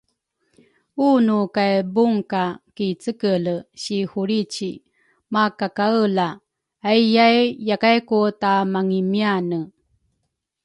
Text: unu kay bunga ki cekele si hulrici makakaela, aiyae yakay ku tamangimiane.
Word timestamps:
unu 1.09 1.37
kay 1.55 1.75
bunga 1.93 2.43
ki 2.75 2.87
cekele 3.01 3.55
si 3.81 3.97
hulrici 4.11 4.69
makakaela, 5.33 6.27
aiyae 6.89 7.41
yakay 7.69 7.97
ku 8.09 8.19
tamangimiane. 8.41 9.59